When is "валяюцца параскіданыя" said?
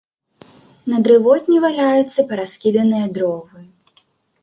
1.67-3.15